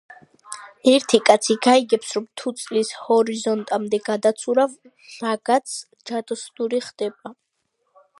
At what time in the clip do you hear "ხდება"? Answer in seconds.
6.87-7.35